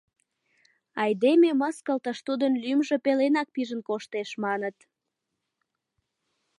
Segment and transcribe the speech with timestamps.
[1.03, 4.77] Айдеме мыскылтыш тудын лӱмжӧ пеленак пижын коштеш, маныт.